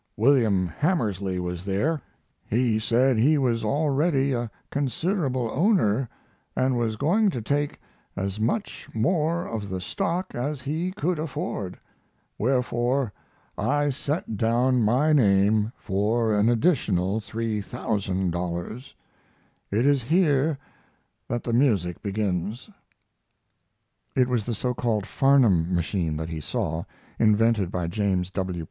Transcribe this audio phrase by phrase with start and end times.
[0.17, 2.01] William Hamersley was there.
[2.49, 6.09] He said he was already a considerable owner,
[6.55, 7.79] and was going to take
[8.15, 11.77] as much more of the stock as he could afford.
[12.39, 13.13] Wherefore,
[13.59, 18.93] I set down my name for an additional $3,000.
[19.69, 20.57] It is here
[21.27, 22.71] that the music begins.
[24.15, 26.85] It was the so called Farnham machine that he saw,
[27.19, 28.59] invented by James W.